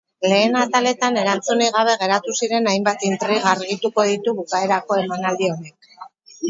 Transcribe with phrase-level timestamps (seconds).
[0.29, 5.95] Lehen ataletan erantzunik gabe geratu ziren hainbat intriga argituko ditu bukaerako emanaldi honek.